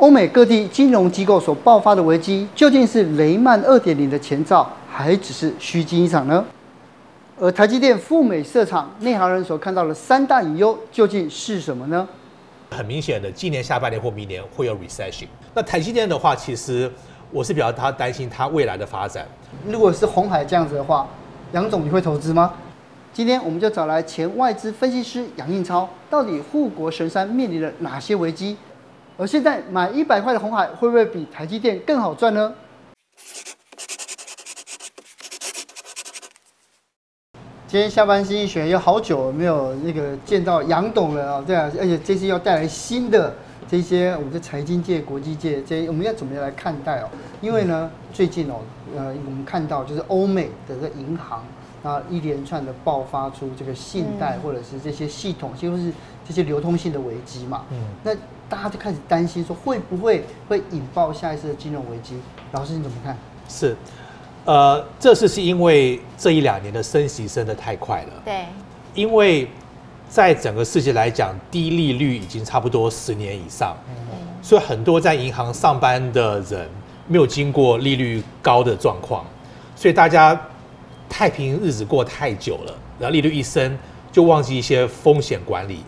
[0.00, 6.42] 欧美各地金融机构所爆发的危机，究竟是雷曼二点零的前兆，还只是虚惊一场呢？
[7.38, 12.08] 而台积电赴美设厂，内行人所看到的三大隐忧究竟是什么呢？
[12.70, 15.26] 很明显的，今年下半年或明年会有 recession。
[15.52, 16.90] 那台积电的话，其实
[17.30, 19.28] 我是比较他担心它未来的发展。
[19.66, 21.06] 如果是红海这样子的话，
[21.52, 22.54] 杨总你会投资吗？
[23.12, 28.56] 今天我们就找来前外资分析师杨应超，到底护国神山面临了哪些危机？
[29.20, 32.54] 而现在买一百块的红海会不会比台积电更好赚呢？
[37.66, 43.34] 今天下班新一学有好久没有那个见到杨董了啊，对啊，而且这次要带来新的
[43.68, 47.08] 这些我们的财经界、国际界这些，我们要怎么样来看待哦？
[47.42, 48.54] 因为呢，最近哦，
[48.96, 51.44] 呃，我们看到就是欧美的这个银行
[51.82, 55.92] 啊，一连串的爆发出这个信贷或者是这些系统，几乎是
[56.26, 57.66] 这些流通性的危机嘛。
[57.70, 58.16] 嗯，那。
[58.50, 62.16] 大家就开始担心说，会不会会引爆下一次的金融危机？
[62.50, 63.16] 老师你怎么看？
[63.48, 63.76] 是，
[64.44, 68.22] 呃，这次是因为这一两年的升息升的太快了。
[68.24, 68.46] 对，
[68.92, 69.48] 因为
[70.08, 76.68] 在整个世界来讲，低利率已经差不多十年以上，嗯，所以很多在银行上班的人
[77.06, 79.24] 没有经过利率高的状况，
[79.76, 80.38] 所以大家
[81.08, 83.78] 太平日子过太久了，然后利率一升
[84.10, 85.84] 就忘记一些风险管理。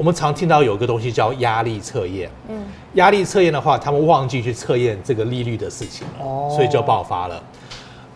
[0.00, 7.38] 我们常听到有个东西叫压力测验，嗯，压力测验的话，他们忘记去测验这个利率的事情了，哦，所以就爆发了。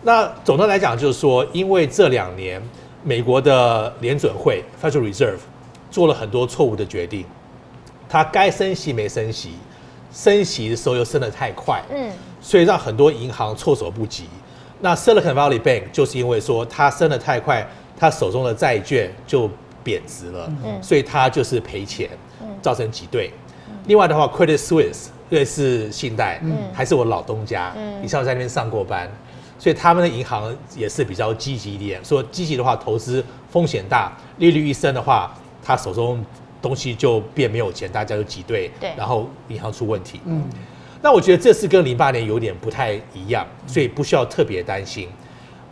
[0.01, 2.59] 那总的来讲，就是说，因为这两年
[3.03, 5.37] 美国的联准会 （Federal Reserve）
[5.91, 7.23] 做了很多错误的决定，
[8.09, 9.51] 它该升息没升息，
[10.11, 12.09] 升息的时候又升得太快，嗯，
[12.41, 14.23] 所以让很多银行措手不及。
[14.81, 17.63] 那 Silicon Valley Bank 就是因为说它升得太快，
[17.95, 19.47] 它手中的债券就
[19.85, 22.09] 贬值了，嗯，所以它就是赔钱，
[22.41, 23.31] 嗯，造成挤兑。
[23.85, 29.07] 另外的话，Credit Suisse 瑞士信贷，嗯，还是我老东家，嗯，以前在那边上过班，
[29.59, 32.03] 所以他们的银行也是比较积极一点。
[32.03, 35.31] 说积极的话，投资风险大，利率一升的话，
[35.63, 36.25] 他手中
[36.59, 40.43] 东西就变没有钱，大家就挤兑，对，然后银行出问题，嗯，
[41.03, 45.07] 那我觉得这次跟零八年有点不太一样，所以不需要特别担心。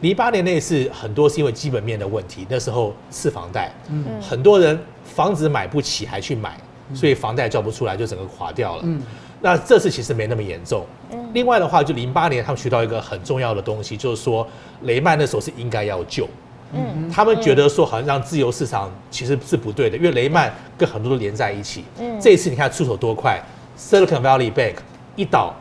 [0.03, 6.57] 零八年那次很多是因为基本面的问题，那时候是房贷，嗯，很多人房子买不起还去买，
[6.93, 8.81] 所以房贷交不出来就整个垮掉了。
[8.83, 9.01] 嗯，
[9.39, 10.85] 那这次其实没那么严重。
[11.13, 14.45] 嗯，另外的话，就零八年他们学到一个很重要的东西，就是说
[14.81, 16.27] 雷曼那时候是应该要救。
[16.73, 21.85] 嗯，他们觉得说好像让自由市场其实是不对的，因为雷曼跟很多都连在一起。
[21.99, 23.41] 嗯，这一次你看出手多快
[23.79, 24.75] ，Silicon Valley Bank
[25.15, 25.53] 一倒，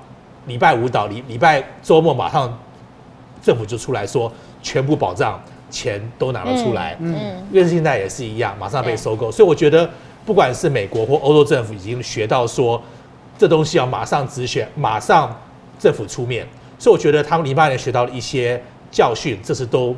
[0.48, 2.58] 礼拜五倒，礼礼拜周末马上。
[3.42, 4.32] 政府就出来说，
[4.62, 5.38] 全部保障，
[5.69, 6.97] 钱都拿了出来。
[7.00, 7.14] 嗯，
[7.50, 9.30] 瑞士信贷也是一样，马上被收购。
[9.32, 9.88] 所以我觉得，
[10.25, 12.81] 不管是美国或欧洲政府，已经学到说，
[13.36, 15.36] 这东西要马上止血，马上
[15.78, 16.47] 政府出面。
[16.78, 19.94] 所以我觉得他们零八年学到了一些教训，这是都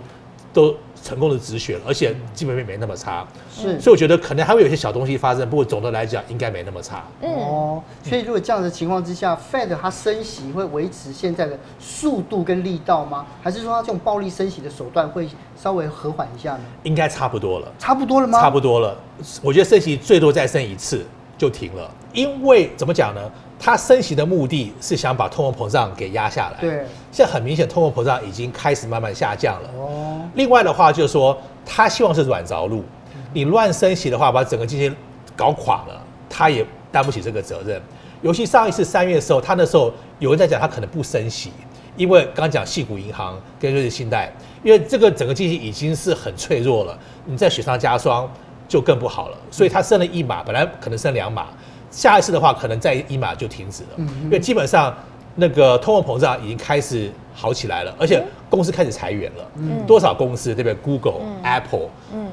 [0.55, 0.75] 都。
[1.03, 7.05] 成功的止血了，而且基本面没那么差，是，所以我觉得可能还会有一些小东西发生，不过总的来讲应该没那么差。
[7.21, 13.27] 嗯，哦，所以如果这样的情况之下，Fed 它升息会维持现在的速度跟力道吗？
[13.43, 16.61] 还是说它这种暴力升息的手段会稍微和缓一下呢？
[16.85, 18.41] 应该差不多了，差不多了吗？
[18.41, 18.97] 差不多了，
[19.43, 21.05] 我觉得升息最多再升一次
[21.37, 23.21] 就停了，因为怎么讲呢？
[23.65, 26.61] 它升息的目的是想把通货膨胀给压下来。
[26.61, 29.71] 对，现在很明显，通货膨胀已经开始慢慢下降了。
[29.79, 30.21] 哦。
[30.35, 32.85] 另外的话，就是说，他希望是软着陆。
[33.33, 34.95] 你乱升息的话，把整个经济
[35.35, 35.99] 搞垮了，
[36.29, 37.81] 他也担不起这个责任。
[38.21, 41.51] 尤其上一次三月的时候，他那时候有人在讲，他可能不升息，
[41.97, 44.31] 因为刚刚讲矽谷银行跟瑞士信贷，
[44.63, 48.31] 因为这个整个经济已经是很脆弱了，你再雪上加霜
[48.69, 49.39] 就更不好了。
[49.51, 51.47] 所以他升了一码，本来可能升两码。
[51.95, 53.91] 下一次的话，可能再一码就停止了，
[54.25, 54.93] 因为基本上
[55.37, 59.49] 那个通货膨胀已经开始好起来了，而且公司开始裁员了，
[59.87, 61.89] 多少公司对不对？Google、Apple、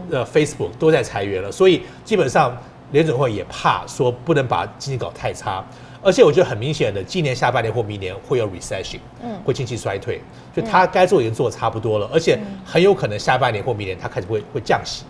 [0.09, 2.57] 呃 Facebook 都在裁员了，所以基本上
[2.91, 5.63] 联准会也怕说不能把经济搞太差，
[6.01, 9.00] 而且我觉得很明显的，今年下半年或明年会有 recession，
[9.45, 10.19] 会经济衰退，
[10.56, 15.03] 就他该做已经做的差不多了，而且很有可能下半年或明年他开始会会降息，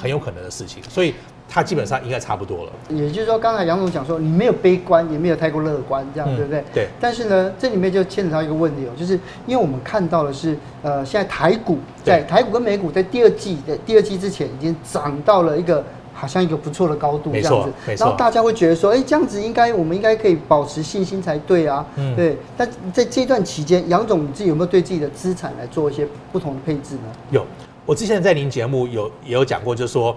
[0.00, 1.12] 很有可能的事情，所以。
[1.48, 2.72] 它基本上应该差不多了。
[2.90, 6.64] 也就是说，刚才杨总讲说，你没有悲观，也没有太过乐观，这样、嗯、对不对？
[6.74, 6.88] 对。
[7.00, 9.14] 但是呢，这里面就牵扯到一个问题哦，就是
[9.46, 15.82] 因为我们看到的是，呃，现在台股在台股跟美股在第二季的第二季之前已经涨到了一个
[16.12, 21.86] 好像一个不错的高度这样子，然后大家会觉得说，哎，这样子应该我们应该可以保持信心才对啊。
[21.96, 22.14] 嗯。
[22.16, 22.36] 对。
[22.56, 27.02] 但在这段期间，杨总你自己有没有对自己的资产来做一些不同的配置呢？
[27.30, 27.46] 有，
[27.84, 30.14] 我之前在您节目有也有讲过，就是说。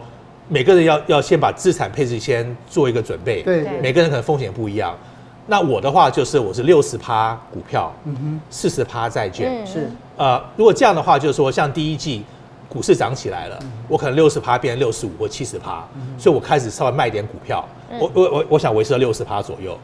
[0.50, 4.98] 每个人要要先把资产配置先做一个准备，对，每个人可能风险不一样。
[5.46, 9.90] 那我的话就是我是六十趴股票，嗯哼，四十趴债券，是。
[10.18, 12.24] 呃，如果这样的话，就是说像第一季
[12.68, 15.88] 股市涨起来了，我可能六十趴变成六十五或七十趴，
[16.18, 17.68] 所以我开始稍微卖点股票，
[18.00, 19.78] 我我我我想维持到六十趴左右，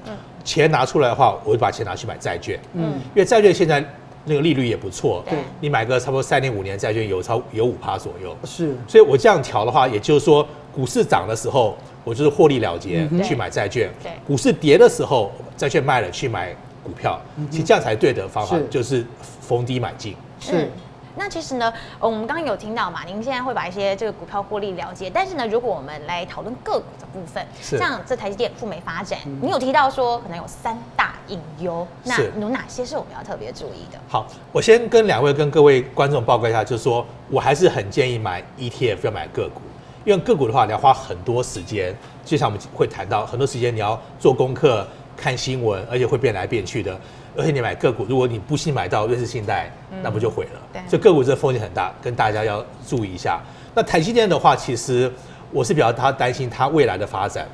[0.43, 3.83] 钱拿出来的话，我就把钱拿去买债券，嗯，因为债券现在
[4.25, 11.77] 那个利率也不错，对，你买个差不多三年五年债券有超有五趴左右，是，所以我这样调的话，也就是说股市涨的时候。
[12.05, 13.89] 我就是获利了结去买债券，
[14.27, 17.19] 股市跌的时候，债券卖了去买股票，
[17.49, 19.03] 其实这样才对的方法，就是
[19.41, 20.15] 逢低买进。
[20.39, 20.69] 是。
[21.15, 33.99] 那其实呢，我们刚刚有听到嘛，您现在会把一些这个股票获利了结，但是呢，如果我们来讨论个股的部分，像这台积电赴美发展，你有提到说可能有三大隐忧，那有哪些是我们要特别注意的？
[34.07, 39.61] 好，我先跟两位跟各位观众报告一下，就是说我还是很建议买 ETF，要买个股。
[40.03, 41.91] 因为个股的话，你要花很多时间，
[42.23, 44.85] 就像我们会谈到很多时间，你要做功课、
[45.15, 46.99] 看新闻，而且会变来变去的。
[47.37, 49.69] 而且你买个股，如果你不幸买到瑞士信贷，
[50.01, 50.59] 那不就毁了？
[50.71, 50.81] 对。
[50.87, 53.41] 所以个股这个风险很大，跟大家要注意一下。
[53.73, 55.11] 那台积电的话，其实
[55.51, 57.45] 我是比较他担心它未来的发展，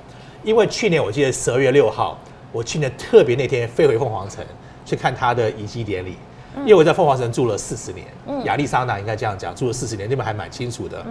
[0.44, 2.18] 因为去年我记得十二月六号，
[2.52, 4.46] 我去年特别那天飞回凤凰城
[4.86, 6.16] 去看它的移机典礼。
[6.60, 8.06] 因为我在凤凰城住了四十年，
[8.46, 11.04] 亚利桑那应该这样讲，住了四十年，那边还蛮清楚的。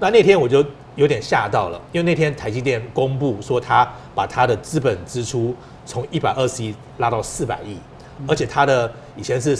[0.00, 0.64] 那那天我就
[0.94, 5.54] 有点吓到了，因为那天台积电公布说，他把他的资本支出
[5.84, 7.78] 从一百二十亿拉到四百亿，
[8.26, 9.56] 而且他的以前是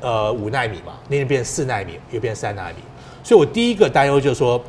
[0.00, 2.76] 呃五纳米嘛，那天变四纳米，又变三纳米，
[3.22, 4.60] 所以我第一个担忧就是说，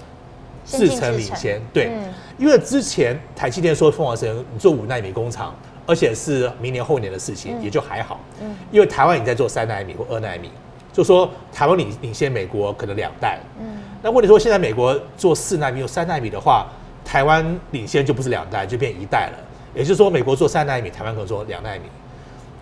[0.66, 1.90] 四成领先，对，
[2.38, 5.56] 因为之前台积电说凤凰城你做五纳米工厂。
[5.86, 8.19] 而且是明年后年的事情，也就还好。
[8.42, 10.50] 嗯，因为台湾你在做三纳米或二纳米，
[10.94, 13.39] 就说台湾领领先美国可能两代。
[13.60, 16.68] 嗯，那问题说现在美国做四纳米或三纳米的话，
[17.04, 19.38] 台湾领先就不是两代，就变一代了。
[19.74, 21.84] 也就是说，美国做三纳米，台湾可能做两纳米。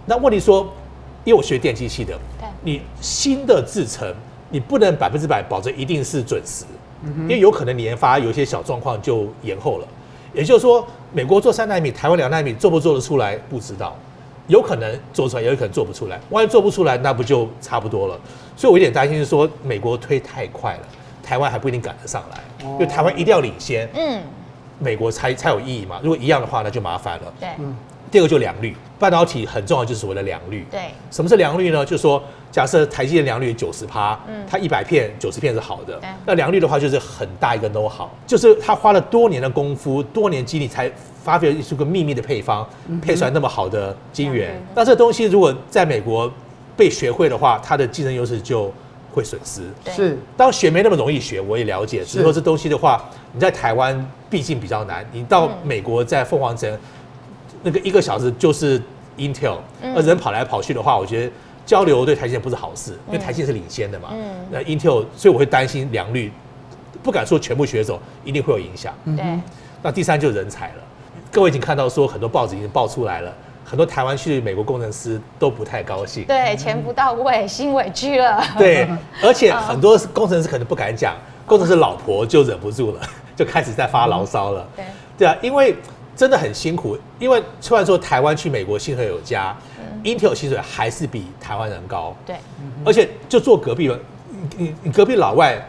[0.05, 0.61] 那问题说，
[1.23, 2.17] 因为我学电机系的，
[2.63, 4.13] 你新的制程，
[4.49, 6.65] 你不能百分之百保证一定是准时，
[7.03, 9.87] 因为有可能你研发有一些小状况就延后了。
[10.33, 13.95] 也就是说，美国做三纳米，台湾两纳米做不做得出来不知道，
[14.47, 16.19] 有可能做出来，也有可能做不出来。
[16.29, 18.19] 万一做不出来，那不就差不多了？
[18.55, 20.81] 所以我有点担心是说，美国推太快了，
[21.23, 22.39] 台湾还不一定赶得上来。
[22.63, 24.21] 因为台湾一定要领先，嗯，
[24.79, 25.99] 美国才才有意义嘛。
[26.03, 27.33] 如果一样的话，那就麻烦了。
[27.39, 27.75] 对，嗯。
[28.11, 30.65] 第二个就良率，半导体很重要，就是所谓的良率。
[30.71, 31.85] 对，什么是良率呢？
[31.85, 40.91] 就是说，假设台积电良率九十趴，嗯，它一百片九十片是好的，那良率的话就是很大一个 know how，就是他花了多年的功夫，多年经历才
[41.23, 42.67] 发挥出个秘密的配方，
[43.01, 44.59] 配出来那么好的晶圆。
[44.73, 46.31] 那这东西如果在美国
[46.75, 48.73] 被学会的话，它的竞争优势就
[49.13, 49.61] 会损失。
[49.91, 51.99] 是，当学没那么容易学，我也了解。
[51.99, 53.03] 只是说这东西的话，
[53.33, 56.77] 你在台湾毕竟比较难，你到美国在凤凰城。
[57.61, 58.81] 那个一个小时就是
[59.17, 59.57] Intel，
[59.93, 61.31] 而人跑来跑去的话，我觉得
[61.69, 64.09] 交流对台积电不是好事，因为台积电是领先的嘛。
[64.49, 66.31] 那 Intel，所以我会担心良率，
[67.03, 68.91] 不敢说全部学走，一定会有影响。
[69.15, 69.39] 对。
[69.83, 70.83] 那第三就是人才了，
[71.31, 73.31] 各位已经看到说很多报纸已经报出来了，
[73.63, 76.23] 很多台湾去美国工程师都不太高兴。
[76.25, 78.43] 对，钱不到位，心委屈了。
[78.57, 78.89] 对，
[79.21, 81.15] 而且很多工程师可能不敢讲，
[81.45, 83.01] 工程师老婆就忍不住了，
[83.35, 84.67] 就开始在发牢骚了。
[84.75, 84.85] 对。
[85.19, 85.75] 对啊，因为。
[86.19, 92.13] 真的很辛苦，因为虽然说台湾去美国薪水有加，嗯，Intel 薪水还是比台湾人高。
[92.25, 92.35] 对，
[92.83, 93.97] 而且就坐隔壁了，
[94.57, 95.65] 你你隔壁老外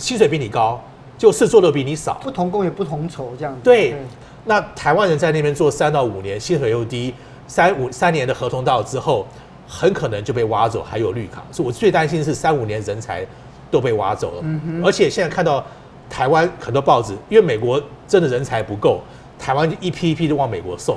[0.00, 0.82] 薪水比你高，
[1.16, 2.14] 就事做的比你少。
[2.14, 3.60] 不同工也不同酬，这样子。
[3.62, 3.98] 对，对，
[4.46, 7.14] 那台湾人在那边做三到五年，薪水又低，
[7.46, 9.24] 三五三年的合同到之后，
[9.68, 11.44] 很可能就被挖走，还有绿卡。
[11.52, 13.24] 所以我最担心的是三五年人才
[13.70, 14.40] 都被挖走了。
[14.42, 15.64] 嗯，而且现在看到
[16.10, 19.00] 台湾很多报纸，因为美国真的人才不够。
[19.42, 20.96] 台湾就一批一批的往美国送，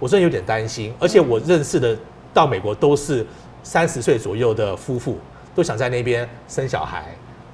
[0.00, 0.92] 我真的有点担心。
[0.98, 1.96] 而且我认识的
[2.32, 3.24] 到美国都是
[3.62, 5.16] 三十岁左右的夫妇，
[5.54, 7.04] 都想在那边生小孩、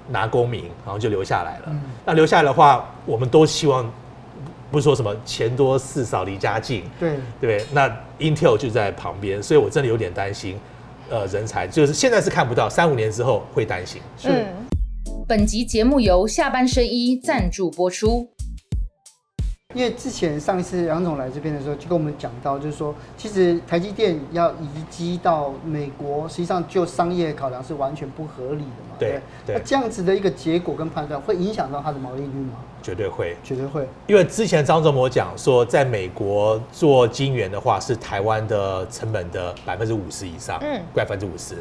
[0.08, 1.76] 拿公民，然后就留下来了。
[2.06, 3.92] 那留下来的话，我们都希望
[4.70, 7.66] 不是说什么钱多事少离家近，对对？
[7.72, 7.86] 那
[8.18, 10.58] Intel 就在旁边，所以我真的有点担心。
[11.10, 14.00] 呃，人才就是现在是看不到，三五年之后会担心。
[14.16, 14.46] 是。
[15.28, 18.30] 本集节目由下半身衣赞助播出。
[19.72, 28.96] 因为之前上一次杨总来这边的时候，就跟我们讲到，就是说，其实台积电要移机到美国，实际上就商业考量是完全不合理的嘛。
[28.98, 29.54] 对对。
[29.54, 32.54] 那这样子的一个结果跟判断，会影响到它的毛利率吗？
[32.82, 33.86] 绝对会，绝对会。
[34.08, 41.54] 因为之前张忠谋讲说，在美国做晶圆的话，是台湾的成本的百分之五十以上，嗯，百分之五十。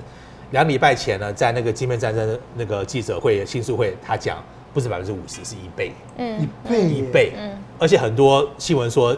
[0.49, 4.37] 两礼拜前呢，在那个晶片战争那个记者会、新书会，他讲。
[4.71, 9.17] 不是百分之五十，是一倍，嗯，一倍，一倍，嗯，而且很多新闻说，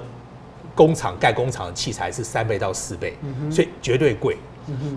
[0.75, 3.18] 工厂盖工厂的器材是三倍到四倍，
[3.50, 4.38] 所以绝对贵。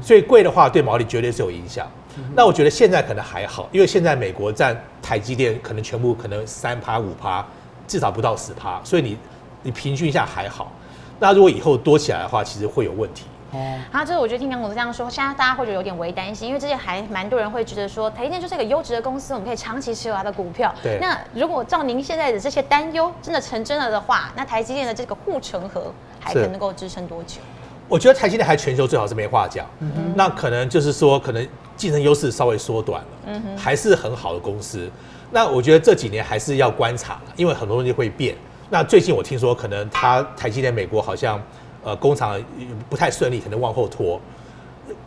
[0.02, 1.90] 所以贵的话，对毛利绝对是有影响。
[2.36, 7.44] 那我觉得现在可能还好，因为现在美国占台积电可能全部可能三趴五趴，
[7.88, 9.16] 至少不到十趴，所以你
[9.62, 10.70] 你平均一下还好。
[11.18, 13.24] 那如果以后多起来的话，其实会有问题。
[13.54, 20.74] 哦，好，就是我觉得听杨总这样说，现在大家会觉得有点微担心，因为之前还蛮多人会觉得说台积电就是一个优质的公司，我们可以长期持有它的股票。
[20.82, 20.98] 对。
[21.00, 27.40] 那如果照您现在的这些担忧真的成真了的话，那台积电的这个护城河还可能够支撑多久？
[27.88, 29.64] 我觉得台积电还全球最好是没话讲。
[29.78, 30.12] 嗯哼。
[30.16, 31.46] 那可能就是说，可能
[31.76, 33.08] 竞争优势稍微缩短了。
[33.26, 33.56] 嗯哼。
[33.56, 34.90] 还是很好的公司。
[35.30, 38.34] 那我觉得这几年还是要观察，因为很多东西会变。
[38.70, 41.40] 那最近我听说，可能它台积电美国好像。
[41.84, 42.42] 呃，工厂
[42.88, 44.18] 不太顺利，可能往后拖。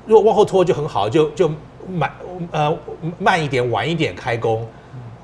[0.06, 1.50] 如果往后拖就很好，就就
[1.90, 2.12] 慢
[2.52, 2.78] 呃
[3.20, 4.66] 慢一点，晚一点开工，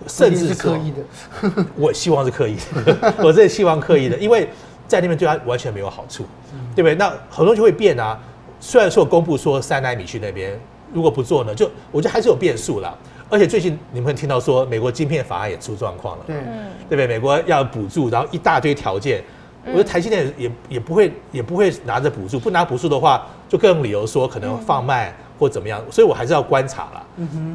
[0.08, 1.66] 甚至是刻意的。
[1.76, 4.50] 我希望是刻意的， 我真的希望刻意的，因为
[4.88, 6.26] 在那边对他完全没有好处，
[6.76, 6.96] 对不对？
[6.96, 8.20] 那很多就会变啊。
[8.60, 10.60] 虽然说公布说三奈米去那边，
[10.92, 12.98] 如果不做呢，就我觉得还是有变数啦。
[13.30, 17.08] 而且最近你们会听到说，美国晶片法案也出状况了，对，对不对？
[17.08, 19.24] 美国要补助，然后一大堆条件。
[19.66, 27.06] 我觉得台积电也也不会也不会拿着补助，不拿补助的话，就各种理由说可能放慢或怎么样，所以我还是要观察了。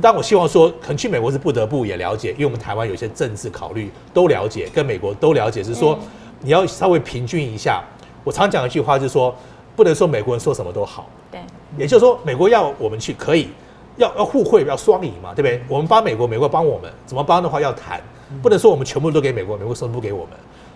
[0.00, 5.99] 但我希望说，可能去美国是不得不也了解，因为我们台湾有些政治考虑都了解，跟美国都了解，是说
[6.41, 7.83] 你要稍微平均一下。
[8.25, 9.35] 我常讲一句话，就是说
[9.77, 11.09] 不能说美国人说什么都好。
[11.31, 11.41] 对。
[11.77, 13.49] 也就是说，美国要我们去可以，
[13.97, 15.62] 要要互惠，要双赢嘛，对不对？
[15.69, 18.00] 我们帮美国，美国帮我们，怎么帮的话要谈，
[18.43, 20.31] 不能说我们全部都给美国，美国什么不给我们。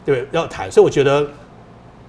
[0.05, 1.27] 对，要谈，所以我觉得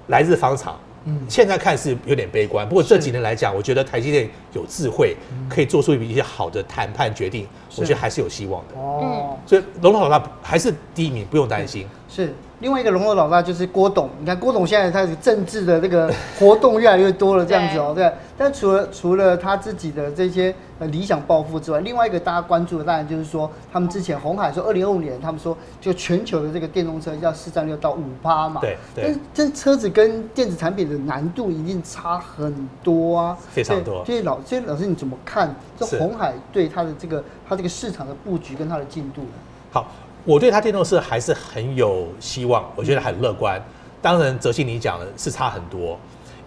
[0.07, 0.77] 来日方长。
[1.05, 5.15] 嗯，现在看是有点悲观，不过这几年来讲，我觉得台积电有智慧，
[5.49, 7.45] 可以做出一些好的谈判决定，
[7.75, 8.79] 我觉得还是有希望的。
[8.79, 11.85] 哦，所以龙头老大还是第一名，不用担心。
[12.07, 12.33] 是。
[12.63, 18.09] 另外一个龙头老大就是郭董，你看郭董现在他的政治的这个 活动越来越多了，这样子哦，对。
[18.37, 28.77] 但除了除了他自己的这些呃理想抱负之外，另外一个大家关注的当然就是说，他们之前红海说二零二五年，他们说就全球的这个电动车要市占率到五趴嘛，对。
[28.95, 29.03] 对。
[29.07, 34.05] 但这车子跟电子产品的难度一定差很多啊，非常多。
[34.05, 39.27] 所以老，所以老师你怎么看这红海对它的这个它这个市场的布局跟它的进度呢？
[39.73, 39.85] 好。
[40.25, 43.61] 我对它电动车还是很有希望，我觉得很乐观。
[44.01, 45.97] 当然，哲信你讲的是差很多，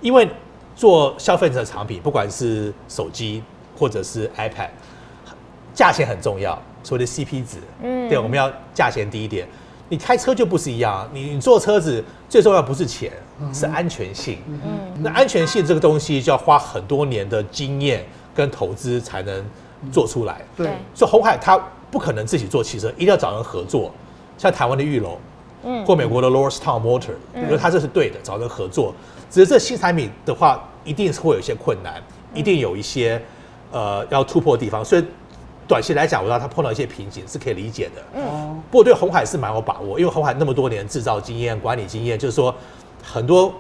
[0.01, 0.29] 因为
[0.75, 3.43] 做消费者产品，不管是手机
[3.79, 4.69] 或者是 iPad，
[5.75, 7.59] 价钱很重要，所谓的 CP 值。
[7.83, 9.47] 嗯，对，我们要价钱低一点。
[9.89, 13.13] 你开车就不是一样，你你坐车子最重要不是钱，
[13.53, 14.39] 是安全性。
[14.47, 14.59] 嗯，
[15.03, 18.05] 那安全性这个东西就要花很多年的经验
[18.35, 19.45] 跟投资才能
[19.93, 20.41] 做出来。
[20.57, 21.61] 对，所以红海它。
[21.91, 23.93] 不可能自己做汽车，一定要找人合作。
[24.39, 25.19] 像台湾的玉龙，
[25.65, 28.95] 嗯，或美国的 Lordstown Motor，我觉得他这是对的，找人合作。
[29.31, 32.03] 只是这新产品的话，一定是会有一些困难，
[32.35, 33.21] 一定有一些
[33.73, 34.85] 呃要突破的地方。
[34.85, 35.05] 所以
[35.67, 38.03] 短期来讲，我知道他碰到一些瓶颈是可以理解的。
[38.15, 42.55] 嗯，不过对红海是蛮有把握，因为红海那么多年制造经验、管理经验，就是说
[43.03, 43.53] 很多。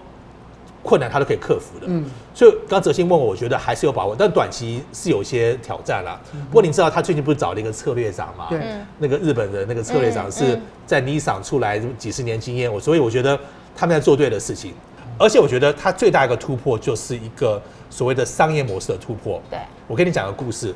[0.86, 6.20] 困难他都可以克服的，嗯，所以刚哲新问我，我觉得还是有把握，但短期是有些挑战啦。
[6.48, 8.46] 不过你知道他最近不是找了一个策略长嘛？
[8.48, 8.60] 对，
[8.98, 13.38] 那个日本的那个策略长是在 Nissan 出来几十年经验，我所以我觉得
[13.74, 14.72] 他们在做对的事情，
[15.18, 19.42] 而且我觉得他最大一个突破就是一个所谓的商业模式的突破。
[19.50, 20.74] 对，我跟你讲个故事，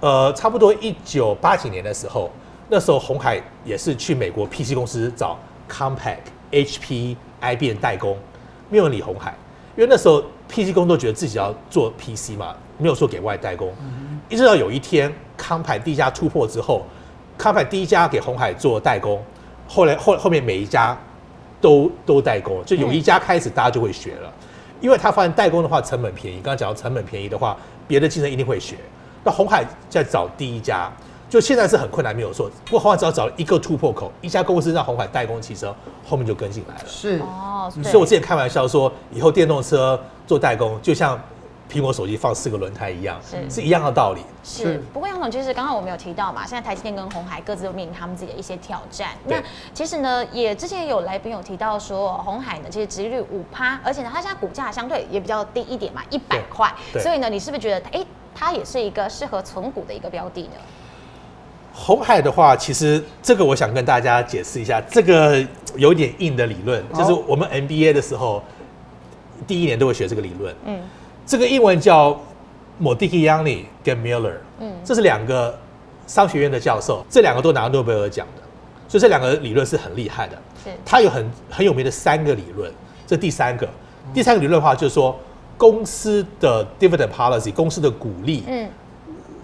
[0.00, 2.30] 呃，差不多一九八几年的时候，
[2.68, 5.36] 那时候红海也是去美国 PC 公司找
[5.68, 6.18] Compaq、
[6.52, 8.16] HP、IBM 代工。
[8.70, 9.34] 没有人理鸿海，
[9.76, 13.70] 因为那时候 PC 工都觉得自己要做 PC 嘛，没有说给外代工。
[14.28, 16.86] 一直到有一天，康派第一家突破之后，
[17.36, 19.22] 康派第一家给红海做代工，
[19.68, 20.96] 后来后后面每一家
[21.60, 24.32] 都都代工，就有一家开始大家就会学了，
[24.80, 26.36] 因为他发现代工的话成本便宜。
[26.36, 28.76] 刚刚讲到成本便宜的话，别的竞争一定会学。
[29.24, 30.90] 那红海在找第一家。
[31.30, 32.50] 就现在是很困难，没有错。
[32.64, 35.72] 不过红海只要找一个突破口，一家公司让红海代工汽车，
[36.04, 36.84] 后面就跟进来了。
[36.88, 41.16] 是哦，所以我之前开玩笑说，以后电动车做代工，就像
[41.70, 44.22] 苹果手机放四个轮胎一样，是是一样的道理。
[44.42, 44.82] 是。
[44.92, 49.10] 不过杨总，其实刚刚我们有提到嘛，现在台积电跟红海各自都面临他们自己的一些挑战。
[49.24, 49.40] 那
[49.72, 56.74] 其实呢，也之前有来宾有提到说，红海呢其实殖利率五趴，而且呢，它现在股价相对也比较低一点嘛，一百块。
[56.98, 60.56] 所以呢，你是不是觉得，哎，它也是一个适合存股的一个标的呢？
[61.82, 65.42] 鸿海的话，其实这个我想跟大家解释一下，这个
[65.76, 68.42] 有点硬的理论，就是我们 MBA 的时候
[69.46, 70.54] 第一年都会学这个理论。
[70.66, 70.78] 嗯，
[71.24, 72.20] 这个英文叫
[72.82, 75.58] Modigliani 跟 Miller，嗯，这是两个
[76.06, 78.42] 商学院的教授，这两个都拿诺贝尔奖的，
[78.86, 80.36] 所以这两个理论是很厉害的。
[80.62, 82.70] 是，它有很很有名的三个理论，
[83.06, 83.66] 这第三个，
[84.12, 85.18] 第三个理论的话就是说，
[85.56, 88.68] 公司的 dividend policy，公司的股利，嗯，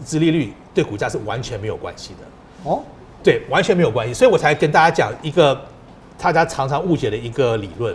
[0.06, 2.70] 殖利率对股价是完全没有关系的。
[2.70, 2.80] 哦，
[3.22, 5.60] 对，完全没有关系，所以我才跟大家讲一个
[6.16, 7.94] 大家常常误解的一个理论。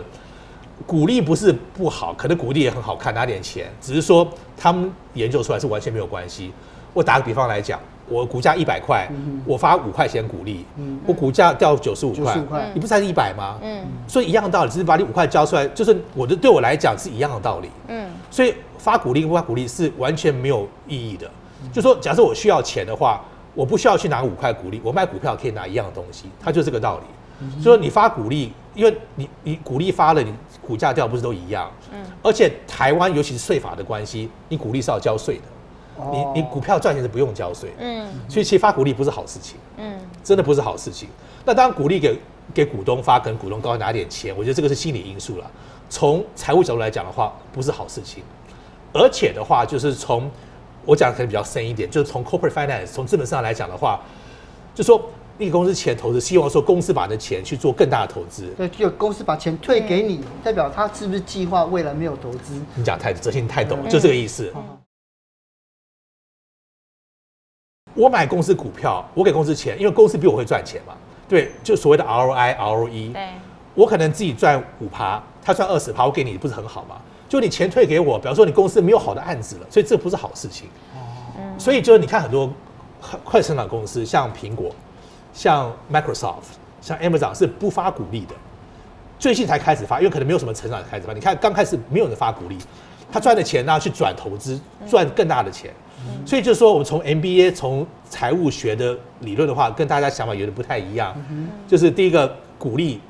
[0.86, 6.52] 股利不是不好，可能股利也很好看，拿点钱，只是说他们研究出来是完全没有关系。
[6.92, 7.78] 我打个比方来讲，
[8.08, 9.08] 我股价一百块，
[9.46, 10.64] 我发五块钱股利，
[11.06, 13.58] 我股价掉九十五块，你不是还是一百吗？
[13.62, 17.68] 嗯，所以一样的道理，只是把你五块交出来，就是我的对我来讲是一样的道理。
[17.88, 21.30] 嗯，所以发股利不发股利是完全没有意义的。
[21.70, 23.20] 就说假设我需要钱的话，
[23.54, 27.04] 我不需要去拿五块股利，我卖股票可以拿一样的东西，它就这个道理。
[27.60, 30.32] 所以你发股利，因为你你股利发了，你
[30.64, 31.70] 股价掉不是都一样？
[31.92, 35.42] 嗯，而且台湾尤其是税法的关系，你股利是要交税的。
[36.10, 41.08] 你你股票赚钱是不用交税，嗯，所以其实发股利不是好事情，嗯，真的不是好事情。
[41.44, 42.18] 那当然鼓励给
[42.54, 45.50] 给股东发，可能股东高拿点钱，我觉得这个是心理因素了。
[45.90, 48.22] 从财务角度来讲的话，不是好事情。
[48.94, 50.30] 而且的话，就是从
[50.84, 54.00] 我讲的可能比较深一点，就是从 corporate finance 从资本上来讲的话，
[54.74, 58.52] 就说一个公司钱投资，希望说公司把你的钱去做更大的投资。
[58.56, 62.60] 对，就公司把钱退给你，代表他是不是计划未来没有投资？
[62.74, 64.52] 你讲太哲信太懂，就这个意思。
[67.94, 70.94] 我买公司股票，我给公司钱，因为公司比我会赚钱嘛。
[71.28, 73.12] 对，就所谓的 ROI、ROE。
[73.12, 73.28] 对。
[73.74, 77.00] 我可能自己赚五趴，他赚二十趴，我给你不是很好吗？
[77.32, 80.68] 就你钱退给我，比方说你公司没有好的案子了，所以这不是好事情。
[81.56, 82.52] 所以就是你看很多
[83.24, 84.70] 快成长公司，像苹果、
[85.32, 88.34] 像 Microsoft、像 Amazon 是不发股利的，
[89.18, 91.14] 最近才开始发，因为可能没有什么成长开始发。
[91.14, 92.58] 你看刚开始没有人发股利，
[93.10, 95.72] 他赚的钱呢去转投资，赚更大的钱。
[96.26, 101.16] 所以就是说，我们从 MBA 从财务学的理论的话，跟大家想法有点不太一样。
[101.66, 103.00] 就是第一个，股利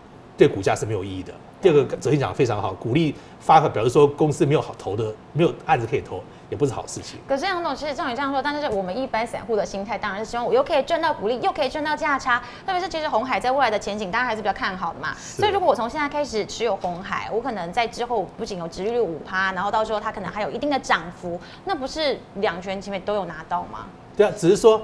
[0.42, 1.32] 对股价是没有意义的。
[1.60, 6.20] 第二个，哲信讲的非常好，鼓励发表表示说公司没有好投的，没有案子可以投。
[6.50, 7.18] 也不是好事情。
[7.26, 12.42] 可是杨总，其实照你这样说，但是我们一般散户的心态当然是希望我又可以赚到股利，又可以赚到价差。
[12.66, 15.14] 特别是其实红海在未来的前景，大家还是比较看好的嘛。
[15.16, 23.86] 所以如果我从现在开始持有红海，我可能在之后不仅有殖利率五趴，然后到时候它可能还有一定的涨幅，那不是两全其美都有拿到吗？
[24.14, 24.82] 对啊，只是说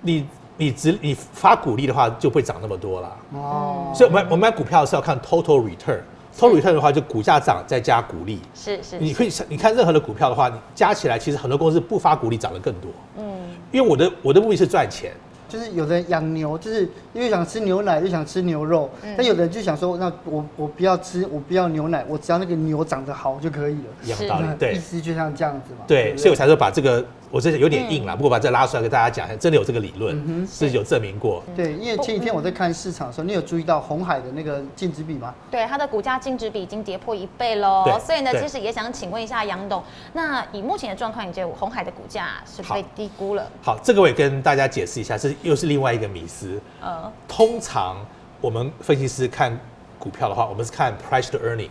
[0.00, 0.26] 你
[0.60, 3.16] 你只你发股利的话，就不会涨那么多了。
[3.32, 3.90] 哦。
[3.94, 5.98] 所以我们我们买股票是要看 total return。
[6.38, 8.98] total return 的话，就股价涨再加股利，是是，是。
[8.98, 12.90] 你可以你看任何的股票的话，你加起来其实很多公司不发股利涨得更多。
[13.18, 13.24] 嗯，
[13.72, 15.12] 因为我的我的目的是赚钱。
[15.48, 23.84] 就是有的人养牛，就是因为想吃牛奶又想吃牛肉，嗯、但有的人就想说，那我我不要吃，我不要牛奶，我只要那个牛长得好就可以了。
[24.04, 25.84] 一样道理，对，意思就像这样子嘛。
[25.88, 27.04] 对，所以我才说把这个。
[27.30, 31.42] 我这有点硬了，不过把这拉出来给大家讲一下，真的有这个理论，嗯、是有证明过。
[31.54, 35.32] 对，因为前几天我在看市场的时候，你有注意到红海的那个净值比吗？
[35.48, 37.84] 对，它的股价净值比已经跌破一倍喽。
[38.04, 39.80] 所以呢，其实也想请问一下杨董，
[40.12, 43.48] 那以目前的状况，你觉得红海的股价是被低估了？
[43.62, 46.60] 好，好，这个我也跟大家解释一下，这又是另外一个迷思。
[46.80, 47.96] 呃，通常
[48.40, 49.56] 我们分析师看
[50.00, 51.68] 股票的话，我们是看 price to earning，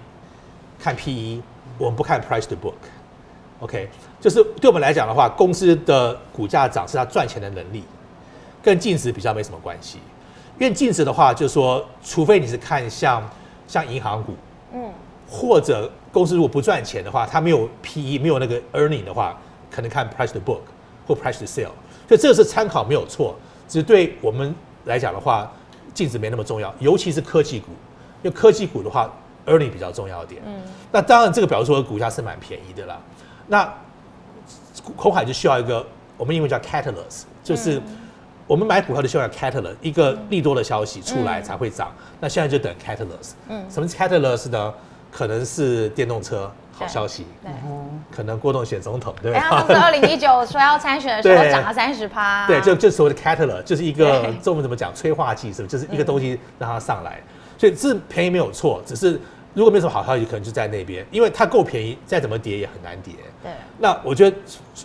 [0.80, 1.42] 看 PE，
[1.78, 2.76] 我们不看 price to book。
[3.60, 3.90] OK，
[4.22, 7.84] 就是对我们来讲的话，公司的股价涨是它赚钱的能力，
[8.64, 10.00] 跟净值比较没什么关系。
[10.58, 13.22] 因为净值的话，就是说，除非你是看像
[13.68, 14.34] 像银行股，
[14.74, 14.92] 嗯，
[15.30, 19.38] 或者公司如果不赚钱的话，它没有 PE，没有那个 earning 的话，
[19.72, 20.60] 可能看 price to book
[21.08, 21.72] 或 price to sale。
[22.08, 23.36] 所以这个是参考没有错，
[23.68, 24.54] 只是对我们
[24.86, 25.50] 来讲的话，
[25.94, 27.68] 净值没那么重要，尤其是科技股，
[28.24, 29.10] 因为科技股的话
[29.46, 30.42] ，earning 比较重要一点。
[30.46, 33.00] 嗯，那当然这个表示说股价是蛮便宜的啦。
[33.50, 33.68] 那
[34.96, 35.86] 鸿海就需要一个，
[36.16, 37.82] 我们英文叫 catalyst，就是
[38.46, 41.92] 我们买股票就需要 catalyst，一个利多的消息出来才会涨。
[42.20, 43.32] 那现在就等 catalyst。
[43.48, 43.66] 嗯。
[43.70, 44.74] 什么是 catalyst 呢？
[45.12, 47.26] 可能是电动车好消息。
[47.42, 47.52] 对。
[48.16, 49.66] 可能郭董选总统，对吧？
[49.68, 52.46] 他是二零一九 说要参选的时候涨了三十趴。
[52.46, 54.94] 对，就就所谓的 catalyst，就是一个中文怎么讲？
[54.94, 55.76] 催化剂是不是？
[55.76, 57.20] 就是一个东西让它上来。
[57.58, 59.20] 所以是便宜没有错，只是。
[59.54, 63.14] 如果没什么好消息，可能就在那边，因为它够便宜，再怎么跌也很难跌。
[63.42, 63.52] 对。
[63.80, 64.38] 那我觉得，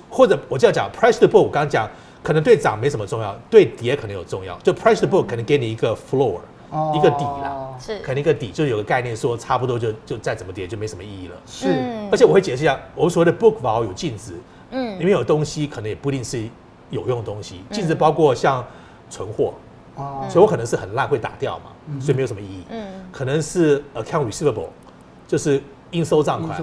[0.09, 1.89] 或者我这样讲 price to book，我刚刚讲，
[2.23, 4.57] 可能对涨没什么重要，对跌可能有重要。
[4.59, 11.35] 就 price to book 可能给你一个 floor，、哦、一个底啦，是，可能一个底，就有个概念说差不多就就再怎么跌就没什么意义了。
[11.47, 11.69] 是。
[12.11, 14.33] 而且我会解释一下，我所谓的 book value 有净值，
[14.71, 16.43] 嗯，里面有东西可能也不一定是
[16.91, 18.65] 有用的东西，净值包括像
[19.11, 19.53] 存货。
[19.97, 22.65] 哦，所以我可能是很烂，会打掉嘛，所以没有什么意义。
[22.71, 24.69] 嗯，可能是 account receivable，
[25.29, 26.61] 就是应收账款，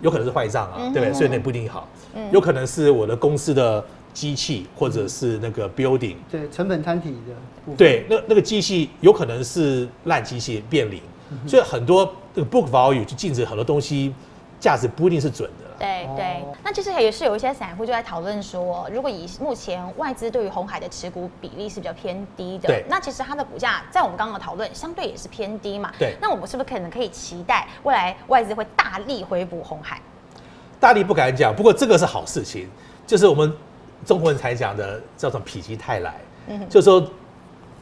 [0.00, 1.12] 有可能是坏账啊，对不对？
[1.12, 1.88] 所以那不一定好。
[2.14, 7.74] 嗯，有可能是我的公司的机器，或者是那个 building，对，成本摊体的。
[7.76, 11.00] 对，那那个机器有可能是烂机器变零，
[11.46, 14.14] 所以很多这个 book value 就禁止很多东西
[14.58, 15.59] 价值不一定是准的。
[15.80, 29.98] 对对，那其实也是有一些散户就在讨论说，如果以目前外资对于红海的持股比例是比较偏低的，对，那其实它的股价在我们刚刚的讨论相对也是偏低嘛，对，那我们是不是可能可以期待未来外资会大力回补红海？
[30.78, 32.68] 大力不敢讲，不过这个是好事情，
[33.06, 33.52] 就是我们
[34.04, 36.14] 中国人才讲的叫做否极泰来，
[36.48, 37.02] 嗯，就是说。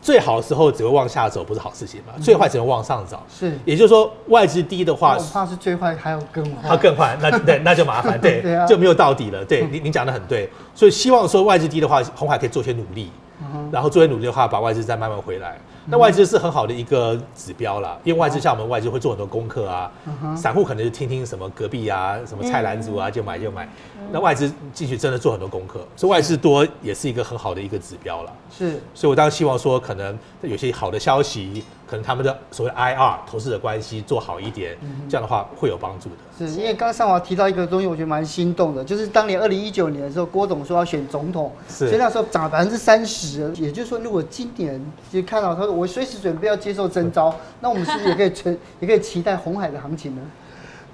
[0.00, 2.12] 最好的时候只会往下走，不是好事情嘛？
[2.22, 3.20] 最坏只能往上走。
[3.28, 6.52] 是，也就是说外资低的话，我怕是最坏还有更坏。
[6.62, 9.44] 它更坏，那对，那就麻烦，对， 就没有到底了。
[9.44, 15.58] 对， 您您讲的很对，所以希望说外资低的话，红海可以做些努力，嗯、然后做些努力的话，把外资再慢慢回来。
[15.90, 19.90] 那外资是很好的一个指标啦，因为外资像我们外资会做很多功课啊，
[20.36, 23.66] 散户可能就听听什么隔壁啊，什么菜篮子啊就买就买。
[24.12, 28.32] 那外资进去真的做很多功课，所以外资多也是一个很好的一个指标了。
[28.50, 34.76] 是，所以我当然希望说，可能有些好的消息，可能他们的所谓 IR 投资者关系做好一点，
[35.08, 36.46] 这样的话会有帮助的。
[36.46, 45.78] 是因为刚刚上华提到一个东西，我觉得蛮心动的，就是当年二零一九年的时候，郭董说要选总统，所以那时候涨百分之三十，也就是说，如果今年就看到他说。
[45.78, 50.22] 我随时准备要接受征召，那我们是不是也可以存， 也可以期待红海的行情呢？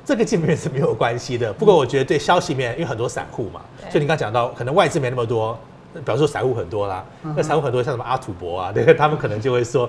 [0.05, 1.51] 这个基本面是没有关系的。
[1.53, 5.59] 不过我觉得对消息面，因为很多散户嘛，所以你刚讲到，可能外资没那么多，
[6.05, 7.03] 表示说散户很多啦。
[7.35, 9.89] 那散户很多，像什么阿土伯啊，对，他们可能就会说。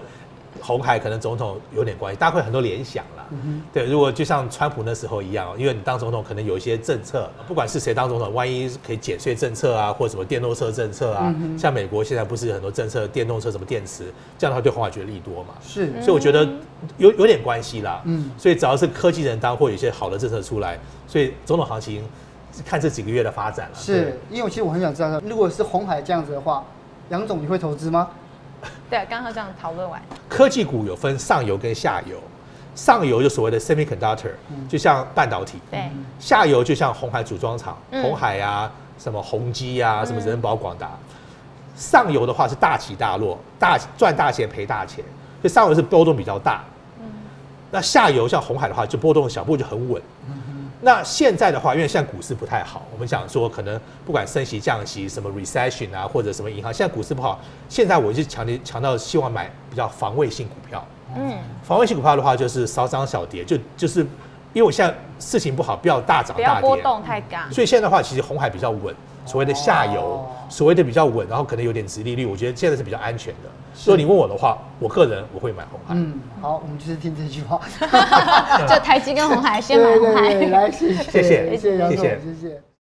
[0.65, 3.23] 鸿海可能总统有点关系，大家会很多联想啦。
[3.29, 15.53] 嗯、对，如果就像川普那时候一样，因为你当总统可能有一些政策，不管是谁当总统，万一可以减税政策啊，或者什么电动车政策啊，嗯、像美国现在不是很多政策，电动车什么电池，这样的话对红海觉得利多嘛。
[15.61, 16.49] 是，所以我觉得
[16.97, 18.01] 有有点关系啦。
[18.05, 22.03] 嗯，所以只要是科技人当，或有一些好的政策出来，所以总统行情
[22.65, 23.75] 看这几个月的发展了。
[23.75, 26.63] 是，因为其实我很想知道，如果是红海这样子的话，
[27.09, 28.09] 杨总你会投资吗？
[28.89, 32.17] 对，刚刚这样讨论完，科技股有分上游跟下游，
[32.75, 34.31] 上游就所谓的 semiconductor，
[34.69, 40.91] 就像半导体，对，下游就像红海组装厂，红海啊，什么宏基啊，什么人保广达，
[41.75, 45.03] 上游的话是大起大落，大赚大钱赔大钱，
[45.41, 46.63] 所以上游是波动比较大，
[47.71, 50.01] 那下游像红海的话就波动小，不过就很稳。
[50.85, 57.39] 那现在的话，因为现在股市不太好，我们讲说可能不管升息降息，什么 recession 啊，或者什么银行，现在股市不好。
[57.67, 60.87] 现在我就强烈强调，希望买比较防卫性股票。
[61.15, 64.01] 嗯，防卫性股票的话，就是少涨小跌，就就是
[64.53, 67.49] 因为我现在事情不好，不要大涨大跌，波动太大。
[67.49, 68.93] 所以现在的话，其实红海比较稳，
[69.25, 73.49] 所谓的下游，所谓的比较稳，然后可能有点直利率，我觉得现在是比较安全的。
[73.83, 75.93] 如果你问我的话，我个人我会买红海。
[75.95, 77.59] 嗯，好，我们就是听这句话。
[78.67, 80.33] 就台积跟红海先买红海。
[80.33, 82.74] 来，谢谢，谢谢，谢谢，谢谢。